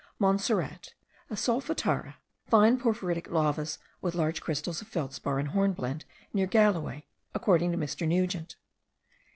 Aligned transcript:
Montserrat, 0.17 0.95
a 1.29 1.35
solfatara; 1.35 2.15
fine 2.47 2.79
porphyritic 2.79 3.29
lavas 3.29 3.77
with 4.01 4.15
large 4.15 4.41
crystals 4.41 4.81
of 4.81 4.87
feldspar 4.87 5.37
and 5.37 5.49
hornblende 5.49 6.05
near 6.33 6.47
Galloway, 6.47 7.05
according 7.35 7.71
to 7.71 7.77
Mr. 7.77 8.07
Nugent. 8.07 8.55